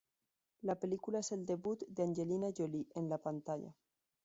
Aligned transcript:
La 0.63 0.79
película 0.79 1.19
es 1.19 1.31
el 1.31 1.45
debut 1.45 1.83
de 1.87 2.01
Angelina 2.01 2.47
Jolie 2.57 2.87
en 2.95 3.07
la 3.07 3.19
pantalla. 3.21 3.75